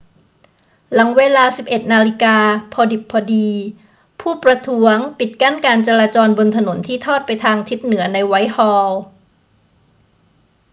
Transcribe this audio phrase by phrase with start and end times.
[0.93, 1.93] หลังเวลา 11.00 น
[2.73, 3.49] พอดิบพอดี
[4.21, 9.01] ผู้ประท้วงปิดกั้นการจราจรบนถนนที่ทอดไปทางทิศเหนือในไวท์ฮอลล์